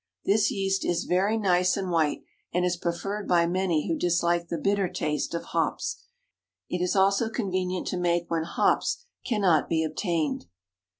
[0.25, 4.57] This yeast is very nice and white, and is preferred by many who dislike the
[4.57, 6.05] bitter taste of hops.
[6.71, 10.47] It is also convenient to make when hops cannot be obtained.